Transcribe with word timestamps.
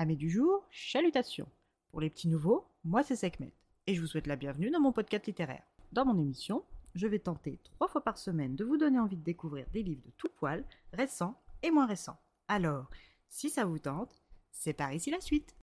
Amis 0.00 0.16
du 0.16 0.30
jour, 0.30 0.64
chalutations. 0.70 1.48
Pour 1.90 2.00
les 2.00 2.08
petits 2.08 2.28
nouveaux, 2.28 2.68
moi 2.84 3.02
c'est 3.02 3.16
Sekhmet 3.16 3.52
et 3.88 3.96
je 3.96 4.00
vous 4.00 4.06
souhaite 4.06 4.28
la 4.28 4.36
bienvenue 4.36 4.70
dans 4.70 4.78
mon 4.78 4.92
podcast 4.92 5.26
littéraire. 5.26 5.64
Dans 5.90 6.04
mon 6.04 6.16
émission, 6.16 6.62
je 6.94 7.08
vais 7.08 7.18
tenter 7.18 7.58
trois 7.64 7.88
fois 7.88 8.04
par 8.04 8.16
semaine 8.16 8.54
de 8.54 8.64
vous 8.64 8.76
donner 8.76 9.00
envie 9.00 9.16
de 9.16 9.24
découvrir 9.24 9.66
des 9.72 9.82
livres 9.82 10.04
de 10.06 10.12
tout 10.16 10.28
poil, 10.36 10.64
récents 10.92 11.34
et 11.64 11.72
moins 11.72 11.86
récents. 11.86 12.20
Alors, 12.46 12.88
si 13.28 13.50
ça 13.50 13.64
vous 13.64 13.80
tente, 13.80 14.22
c'est 14.52 14.72
par 14.72 14.92
ici 14.92 15.10
la 15.10 15.20
suite. 15.20 15.56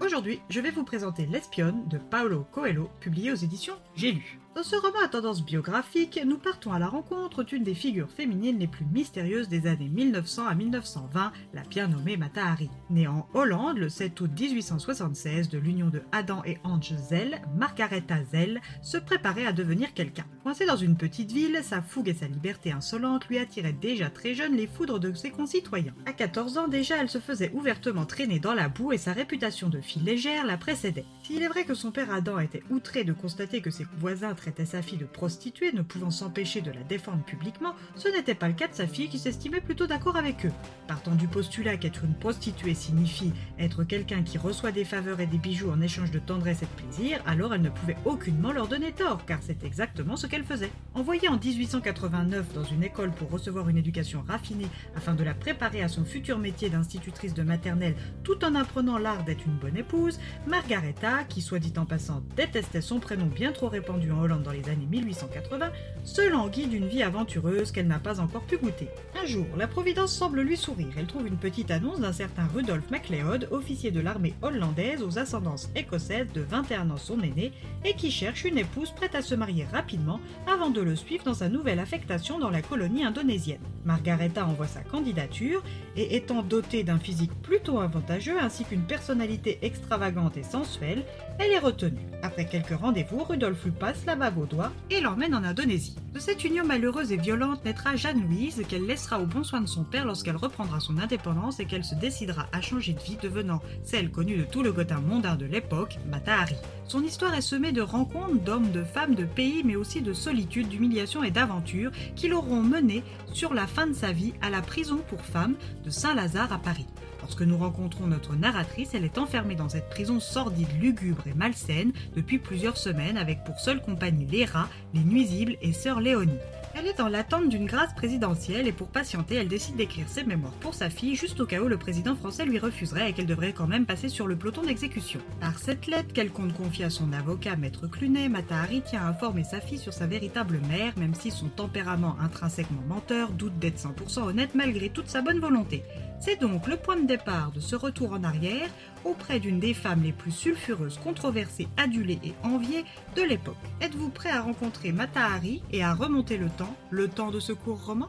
Aujourd'hui, 0.00 0.38
je 0.50 0.60
vais 0.60 0.70
vous 0.70 0.84
présenter 0.84 1.26
L'Espionne 1.26 1.88
de 1.88 1.98
Paolo 1.98 2.46
Coelho, 2.52 2.90
publié 3.00 3.32
aux 3.32 3.34
éditions 3.34 3.74
J'ai 3.96 4.12
lu. 4.12 4.38
Dans 4.54 4.62
ce 4.62 4.76
roman 4.76 5.00
à 5.04 5.08
tendance 5.08 5.44
biographique, 5.44 6.20
nous 6.24 6.38
partons 6.38 6.70
à 6.70 6.78
la 6.78 6.86
rencontre 6.86 7.42
d'une 7.42 7.64
des 7.64 7.74
figures 7.74 8.12
féminines 8.12 8.60
les 8.60 8.68
plus 8.68 8.84
mystérieuses 8.84 9.48
des 9.48 9.66
années 9.66 9.88
1900 9.88 10.46
à 10.46 10.54
1920, 10.54 11.32
la 11.54 11.62
bien 11.62 11.88
nommée 11.88 12.16
Mata 12.16 12.46
Hari. 12.46 12.70
Née 12.88 13.08
en 13.08 13.26
Hollande 13.34 13.78
le 13.78 13.88
7 13.88 14.20
août 14.20 14.30
1876 14.38 15.48
de 15.48 15.58
l'union 15.58 15.88
de 15.88 16.02
Adam 16.12 16.40
et 16.46 16.58
Ange 16.62 16.94
Zell, 16.94 17.42
Margaretha 17.56 18.22
Zell 18.30 18.60
se 18.80 18.96
préparait 18.96 19.46
à 19.46 19.52
devenir 19.52 19.92
quelqu'un. 19.92 20.24
Coincée 20.44 20.66
dans 20.66 20.76
une 20.76 20.96
petite 20.96 21.32
ville, 21.32 21.58
sa 21.64 21.82
fougue 21.82 22.10
et 22.10 22.14
sa 22.14 22.28
liberté 22.28 22.70
insolente 22.70 23.26
lui 23.26 23.38
attiraient 23.38 23.72
déjà 23.72 24.08
très 24.08 24.34
jeune 24.34 24.54
les 24.54 24.68
foudres 24.68 25.00
de 25.00 25.14
ses 25.14 25.30
concitoyens. 25.30 25.94
À 26.06 26.12
14 26.12 26.58
ans 26.58 26.68
déjà, 26.68 26.98
elle 26.98 27.08
se 27.08 27.18
faisait 27.18 27.50
ouvertement 27.54 28.06
traîner 28.06 28.38
dans 28.38 28.54
la 28.54 28.68
boue 28.68 28.92
et 28.92 28.98
sa 28.98 29.14
réputation 29.14 29.68
de 29.68 29.80
fille 29.80 30.02
légère 30.02 30.46
la 30.46 30.58
précédait. 30.58 31.06
S'il 31.24 31.42
est 31.42 31.48
vrai 31.48 31.64
que 31.64 31.74
son 31.74 31.90
père 31.90 32.12
Adam 32.12 32.38
était 32.38 32.62
outré 32.70 33.02
de 33.02 33.12
constater 33.12 33.60
que 33.60 33.70
ses 33.70 33.86
voisins 33.98 34.28
traitait 34.44 34.66
sa 34.66 34.82
fille 34.82 34.98
de 34.98 35.06
prostituée, 35.06 35.72
ne 35.72 35.80
pouvant 35.80 36.10
s'empêcher 36.10 36.60
de 36.60 36.70
la 36.70 36.82
défendre 36.82 37.24
publiquement, 37.24 37.74
ce 37.96 38.08
n'était 38.08 38.34
pas 38.34 38.46
le 38.46 38.52
cas 38.52 38.68
de 38.68 38.74
sa 38.74 38.86
fille 38.86 39.08
qui 39.08 39.18
s'estimait 39.18 39.62
plutôt 39.62 39.86
d'accord 39.86 40.16
avec 40.16 40.44
eux. 40.44 40.52
Partant 40.86 41.14
du 41.14 41.28
postulat 41.28 41.78
qu'être 41.78 42.04
une 42.04 42.12
prostituée 42.12 42.74
signifie 42.74 43.32
être 43.58 43.84
quelqu'un 43.84 44.22
qui 44.22 44.36
reçoit 44.36 44.70
des 44.70 44.84
faveurs 44.84 45.20
et 45.20 45.26
des 45.26 45.38
bijoux 45.38 45.70
en 45.70 45.80
échange 45.80 46.10
de 46.10 46.18
tendresse 46.18 46.62
et 46.62 46.66
de 46.66 46.82
plaisir, 46.82 47.22
alors 47.26 47.54
elle 47.54 47.62
ne 47.62 47.70
pouvait 47.70 47.96
aucunement 48.04 48.52
leur 48.52 48.68
donner 48.68 48.92
tort, 48.92 49.24
car 49.24 49.38
c'est 49.40 49.64
exactement 49.64 50.16
ce 50.16 50.26
qu'elle 50.26 50.44
faisait. 50.44 50.70
Envoyée 50.92 51.28
en 51.28 51.38
1889 51.38 52.52
dans 52.52 52.64
une 52.64 52.82
école 52.82 53.12
pour 53.12 53.30
recevoir 53.30 53.70
une 53.70 53.78
éducation 53.78 54.22
raffinée 54.28 54.68
afin 54.94 55.14
de 55.14 55.24
la 55.24 55.32
préparer 55.32 55.82
à 55.82 55.88
son 55.88 56.04
futur 56.04 56.38
métier 56.38 56.68
d'institutrice 56.68 57.32
de 57.32 57.42
maternelle 57.42 57.94
tout 58.22 58.44
en 58.44 58.54
apprenant 58.54 58.98
l'art 58.98 59.24
d'être 59.24 59.46
une 59.46 59.56
bonne 59.56 59.78
épouse, 59.78 60.20
Margaretha, 60.46 61.24
qui 61.24 61.40
soit 61.40 61.60
dit 61.60 61.72
en 61.78 61.86
passant 61.86 62.22
détestait 62.36 62.82
son 62.82 63.00
prénom 63.00 63.26
bien 63.26 63.52
trop 63.52 63.68
répandu 63.68 64.12
en 64.12 64.20
Hollande 64.20 64.42
dans 64.42 64.52
les 64.52 64.68
années 64.68 64.86
1880, 64.90 65.70
se 66.04 66.28
languit 66.28 66.66
d'une 66.66 66.88
vie 66.88 67.02
aventureuse 67.02 67.72
qu'elle 67.72 67.86
n'a 67.86 67.98
pas 67.98 68.20
encore 68.20 68.44
pu 68.44 68.58
goûter. 68.58 68.88
Un 69.22 69.24
jour, 69.24 69.46
la 69.56 69.66
Providence 69.66 70.14
semble 70.14 70.42
lui 70.42 70.58
sourire. 70.58 70.73
Elle 70.96 71.06
trouve 71.06 71.26
une 71.26 71.36
petite 71.36 71.70
annonce 71.70 72.00
d'un 72.00 72.12
certain 72.12 72.46
Rudolf 72.52 72.90
MacLeod, 72.90 73.48
officier 73.50 73.90
de 73.90 74.00
l'armée 74.00 74.34
hollandaise 74.42 75.02
aux 75.02 75.18
ascendances 75.18 75.70
écossaises 75.76 76.32
de 76.32 76.40
21 76.40 76.90
ans 76.90 76.96
son 76.96 77.20
aîné, 77.20 77.52
et 77.84 77.94
qui 77.94 78.10
cherche 78.10 78.44
une 78.44 78.58
épouse 78.58 78.90
prête 78.90 79.14
à 79.14 79.22
se 79.22 79.34
marier 79.34 79.66
rapidement 79.72 80.20
avant 80.52 80.70
de 80.70 80.80
le 80.80 80.96
suivre 80.96 81.24
dans 81.24 81.34
sa 81.34 81.48
nouvelle 81.48 81.78
affectation 81.78 82.38
dans 82.38 82.50
la 82.50 82.62
colonie 82.62 83.04
indonésienne. 83.04 83.60
Margaretha 83.84 84.46
envoie 84.46 84.66
sa 84.66 84.80
candidature, 84.80 85.62
et 85.96 86.16
étant 86.16 86.42
dotée 86.42 86.82
d'un 86.82 86.98
physique 86.98 87.32
plutôt 87.42 87.78
avantageux 87.78 88.40
ainsi 88.40 88.64
qu'une 88.64 88.86
personnalité 88.86 89.58
extravagante 89.62 90.36
et 90.36 90.42
sensuelle, 90.42 91.04
elle 91.38 91.52
est 91.52 91.58
retenue. 91.58 92.06
Après 92.22 92.46
quelques 92.46 92.78
rendez-vous, 92.78 93.22
Rudolf 93.22 93.64
lui 93.64 93.70
passe 93.70 94.04
la 94.06 94.16
bague 94.16 94.38
au 94.38 94.46
doigt 94.46 94.72
et 94.90 95.00
l'emmène 95.00 95.34
en 95.34 95.44
Indonésie. 95.44 95.96
De 96.12 96.18
cette 96.18 96.44
union 96.44 96.64
malheureuse 96.64 97.12
et 97.12 97.16
violente 97.16 97.64
naîtra 97.64 97.96
Jeanne-Louise 97.96 98.62
qu'elle 98.68 98.86
laissera 98.86 99.20
au 99.20 99.26
bon 99.26 99.44
soin 99.44 99.60
de 99.60 99.66
son 99.66 99.84
père 99.84 100.04
lorsqu'elle 100.04 100.36
reprendra 100.64 100.80
son 100.80 100.98
indépendance 100.98 101.60
et 101.60 101.66
qu'elle 101.66 101.84
se 101.84 101.94
décidera 101.94 102.46
à 102.52 102.60
changer 102.60 102.94
de 102.94 103.00
vie 103.00 103.18
devenant 103.22 103.60
celle 103.82 104.10
connue 104.10 104.36
de 104.36 104.44
tout 104.44 104.62
le 104.62 104.72
Gotha 104.72 104.98
mondain 104.98 105.36
de 105.36 105.44
l'époque, 105.44 105.98
Matahari. 106.10 106.56
Son 106.86 107.02
histoire 107.02 107.34
est 107.34 107.42
semée 107.42 107.72
de 107.72 107.82
rencontres 107.82 108.40
d'hommes, 108.42 108.70
de 108.70 108.82
femmes, 108.82 109.14
de 109.14 109.24
pays 109.24 109.62
mais 109.64 109.76
aussi 109.76 110.00
de 110.00 110.12
solitude, 110.12 110.68
d'humiliation 110.68 111.22
et 111.22 111.30
d'aventure 111.30 111.90
qui 112.16 112.28
l'auront 112.28 112.62
mené 112.62 113.02
sur 113.32 113.52
la 113.52 113.66
fin 113.66 113.86
de 113.86 113.92
sa 113.92 114.12
vie 114.12 114.32
à 114.40 114.50
la 114.50 114.62
prison 114.62 115.00
pour 115.08 115.20
femmes 115.20 115.56
de 115.84 115.90
Saint-Lazare 115.90 116.52
à 116.52 116.58
Paris. 116.58 116.86
Lorsque 117.20 117.42
nous 117.42 117.58
rencontrons 117.58 118.06
notre 118.06 118.34
narratrice, 118.34 118.90
elle 118.94 119.04
est 119.04 119.18
enfermée 119.18 119.54
dans 119.54 119.68
cette 119.68 119.88
prison 119.88 120.20
sordide, 120.20 120.68
lugubre 120.80 121.26
et 121.26 121.34
malsaine 121.34 121.92
depuis 122.16 122.38
plusieurs 122.38 122.76
semaines 122.76 123.16
avec 123.16 123.44
pour 123.44 123.58
seule 123.58 123.80
compagnie 123.80 124.26
les 124.26 124.44
rats, 124.44 124.68
les 124.92 125.04
nuisibles 125.04 125.56
et 125.62 125.72
sœur 125.72 126.00
Léonie. 126.00 126.38
Elle 126.76 126.88
est 126.88 126.98
dans 126.98 127.08
l'attente 127.08 127.48
d'une 127.48 127.66
grâce 127.66 127.94
présidentielle 127.94 128.66
et 128.66 128.72
pour 128.72 128.88
patienter, 128.88 129.36
elle 129.36 129.46
décide 129.46 129.76
d'écrire 129.76 130.08
ses 130.08 130.24
mémoires 130.24 130.54
pour 130.54 130.74
sa 130.74 130.90
fille 130.90 131.14
juste 131.14 131.38
au 131.38 131.46
cas 131.46 131.60
où 131.60 131.68
le 131.68 131.76
président 131.76 132.16
français 132.16 132.44
lui 132.44 132.58
refuserait 132.58 133.10
et 133.10 133.12
qu'elle 133.12 133.26
devrait 133.26 133.52
quand 133.52 133.68
même 133.68 133.86
passer 133.86 134.08
sur 134.08 134.26
le 134.26 134.34
peloton 134.34 134.62
d'exécution. 134.62 135.20
Par 135.40 135.56
cette 135.60 135.86
lettre 135.86 136.12
qu'elle 136.12 136.32
compte 136.32 136.52
confier 136.52 136.86
à 136.86 136.90
son 136.90 137.12
avocat 137.12 137.54
Maître 137.54 137.86
Clunet, 137.86 138.28
Matahari 138.28 138.82
tient 138.82 139.02
à 139.02 139.08
informer 139.08 139.44
sa 139.44 139.60
fille 139.60 139.78
sur 139.78 139.92
sa 139.92 140.08
véritable 140.08 140.58
mère, 140.68 140.98
même 140.98 141.14
si 141.14 141.30
son 141.30 141.48
tempérament 141.48 142.16
intrinsèquement 142.20 142.82
menteur 142.88 143.30
doute 143.30 143.58
d'être 143.60 143.78
100% 143.78 144.24
honnête 144.24 144.56
malgré 144.56 144.88
toute 144.88 145.08
sa 145.08 145.22
bonne 145.22 145.38
volonté. 145.38 145.84
C'est 146.24 146.40
donc 146.40 146.68
le 146.68 146.78
point 146.78 146.96
de 146.96 147.06
départ 147.06 147.52
de 147.52 147.60
ce 147.60 147.76
retour 147.76 148.12
en 148.12 148.24
arrière 148.24 148.70
auprès 149.04 149.40
d'une 149.40 149.60
des 149.60 149.74
femmes 149.74 150.02
les 150.02 150.12
plus 150.12 150.32
sulfureuses, 150.32 150.96
controversées, 150.96 151.68
adulées 151.76 152.18
et 152.24 152.32
enviées 152.42 152.86
de 153.14 153.20
l'époque. 153.20 153.58
Êtes-vous 153.82 154.08
prêt 154.08 154.30
à 154.30 154.40
rencontrer 154.40 154.90
Matahari 154.90 155.62
et 155.70 155.84
à 155.84 155.92
remonter 155.92 156.38
le 156.38 156.48
temps, 156.48 156.74
le 156.88 157.08
temps 157.08 157.30
de 157.30 157.40
ce 157.40 157.52
court 157.52 157.84
roman? 157.84 158.08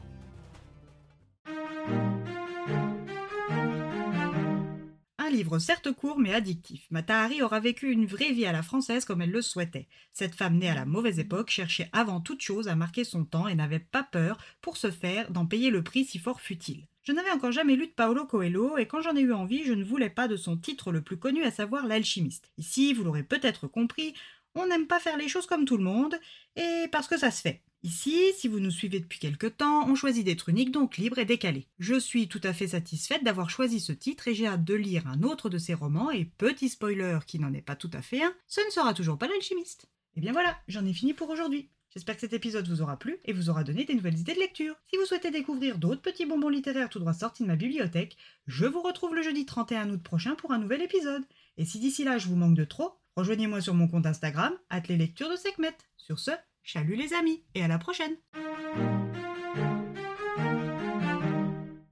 Livre 5.35 5.59
certes 5.59 5.91
court 5.91 6.18
mais 6.18 6.34
addictif. 6.34 6.88
Matahari 6.90 7.41
aura 7.41 7.59
vécu 7.59 7.91
une 7.91 8.06
vraie 8.06 8.31
vie 8.31 8.46
à 8.46 8.51
la 8.51 8.63
française 8.63 9.03
comme 9.06 9.22
elle 9.22 9.31
le 9.31 9.41
souhaitait. 9.41 9.88
Cette 10.13 10.34
femme 10.34 10.57
née 10.57 10.69
à 10.69 10.75
la 10.75 10.85
mauvaise 10.85 11.19
époque 11.19 11.50
cherchait 11.50 11.90
avant 11.91 12.22
toute 12.22 12.41
chose 12.41 12.68
à 12.69 12.75
marquer 12.75 13.03
son 13.03 13.25
temps 13.25 13.47
et 13.47 13.56
n'avait 13.56 13.79
pas 13.79 14.03
peur, 14.03 14.38
pour 14.62 14.78
ce 14.78 14.91
faire, 14.91 15.29
d'en 15.31 15.46
payer 15.46 15.69
le 15.69 15.84
prix 15.84 16.06
si 16.06 16.19
fort 16.19 16.40
fut-il. 16.40 16.88
Je 17.03 17.12
n'avais 17.12 17.31
encore 17.31 17.51
jamais 17.51 17.75
lu 17.75 17.88
de 17.88 17.91
Paolo 17.91 18.25
Coelho 18.25 18.78
et 18.78 18.88
quand 18.88 19.01
j'en 19.01 19.16
ai 19.16 19.22
eu 19.22 19.34
envie, 19.34 19.66
je 19.66 19.73
ne 19.73 19.84
voulais 19.84 20.09
pas 20.09 20.28
de 20.28 20.38
son 20.38 20.57
titre 20.57 20.91
le 20.91 21.01
plus 21.01 21.18
connu, 21.18 21.44
à 21.44 21.52
savoir 21.52 21.85
L'alchimiste. 21.85 22.50
Ici, 22.57 22.94
vous 22.94 23.03
l'aurez 23.03 23.23
peut-être 23.23 23.67
compris, 23.67 24.13
on 24.56 24.67
n'aime 24.67 24.88
pas 24.88 25.00
faire 25.00 25.17
les 25.17 25.28
choses 25.28 25.46
comme 25.46 25.66
tout 25.66 25.78
le 25.78 25.84
monde 25.84 26.16
et 26.56 26.88
parce 26.91 27.07
que 27.07 27.17
ça 27.17 27.29
se 27.29 27.41
fait. 27.41 27.62
Ici, 27.85 28.34
si 28.35 28.47
vous 28.47 28.59
nous 28.59 28.72
suivez 28.72 29.00
depuis 29.00 29.19
quelque 29.19 29.46
temps, 29.46 29.88
on 29.88 29.94
choisit 29.94 30.25
d'être 30.25 30.50
unique, 30.50 30.72
donc 30.72 30.97
libre 30.97 31.19
et 31.19 31.25
décalé. 31.25 31.68
Je 31.78 32.00
suis 32.00 32.28
tout 32.28 32.41
à 32.44 32.51
fait 32.51 32.69
satisfaite 32.69 33.23
d'avoir 33.23 33.51
choisi 33.51 33.79
ce 33.79 33.91
titre 33.91 34.28
et 34.28 34.34
j'ai 34.34 34.47
hâte 34.47 34.63
de 34.63 34.73
lire 34.73 35.06
un 35.06 35.22
autre 35.22 35.50
de 35.50 35.59
ses 35.59 35.75
romans, 35.75 36.09
et 36.09 36.25
petit 36.25 36.69
spoiler 36.69 37.19
qui 37.28 37.38
n'en 37.38 37.53
est 37.53 37.62
pas 37.62 37.75
tout 37.75 37.91
à 37.94 38.01
fait 38.01 38.23
un, 38.23 38.34
ce 38.47 38.62
ne 38.66 38.72
sera 38.72 38.96
toujours 38.96 39.19
pas 39.19 39.28
l'alchimiste. 39.28 39.84
Et 39.84 40.18
eh 40.18 40.22
bien 40.22 40.34
voilà, 40.34 40.57
j'en 40.68 40.84
ai 40.84 40.94
fini 40.94 41.13
pour 41.13 41.29
aujourd'hui. 41.29 41.69
J'espère 41.94 42.16
que 42.16 42.22
cet 42.22 42.34
épisode 42.34 42.68
vous 42.68 42.81
aura 42.81 42.97
plu 42.97 43.19
et 43.23 43.34
vous 43.34 43.51
aura 43.51 43.63
donné 43.63 43.85
des 43.85 43.94
nouvelles 43.94 44.17
idées 44.17 44.34
de 44.34 44.40
lecture. 44.40 44.73
Si 44.90 44.97
vous 44.97 45.06
souhaitez 45.06 45.29
découvrir 45.29 45.78
d'autres 45.78 46.02
petits 46.02 46.25
bonbons 46.25 46.50
littéraires 46.50 46.90
tout 46.90 46.97
droit 46.97 47.13
sortis 47.13 47.44
de 47.44 47.47
ma 47.47 47.56
bibliothèque, 47.56 48.17
je 48.47 48.66
vous 48.66 48.81
retrouve 48.81 49.13
le 49.13 49.22
jeudi 49.22 49.46
31 49.46 49.91
août 49.91 50.02
prochain 50.02 50.34
pour 50.34 50.52
un 50.53 50.57
nouvel 50.57 50.81
épisode. 50.81 51.23
Et 51.57 51.66
si 51.66 51.78
d'ici 51.78 52.03
là 52.03 52.17
je 52.17 52.29
vous 52.29 52.35
manque 52.35 52.57
de 52.57 52.66
trop, 52.66 52.96
rejoignez-moi 53.16 53.62
sur 53.62 53.75
mon 53.75 53.88
compte 53.88 54.07
Instagram, 54.07 54.53
les 54.90 54.97
lectures 54.97 55.29
de 55.29 55.35
Sekhmet. 55.35 55.78
Sur 55.97 56.17
ce, 56.17 56.31
Chalut 56.68 56.96
les 56.96 57.14
amis 57.14 57.44
et 57.53 57.62
à 57.62 57.68
la 57.68 57.78
prochaine 57.78 58.18